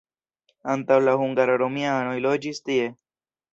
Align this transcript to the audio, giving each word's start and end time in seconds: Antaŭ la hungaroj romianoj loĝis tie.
Antaŭ 0.75 0.97
la 1.09 1.13
hungaroj 1.19 1.59
romianoj 1.65 2.17
loĝis 2.29 2.65
tie. 2.71 2.91